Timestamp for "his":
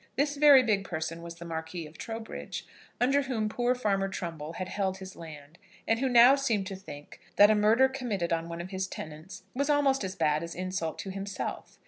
4.97-5.15, 8.71-8.87